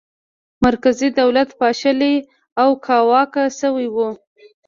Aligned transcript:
مرکزي 0.65 1.09
دولت 1.19 1.49
پاشلی 1.59 2.15
او 2.61 2.69
کاواکه 2.85 3.43
شوی 3.59 3.87
و. 3.95 3.97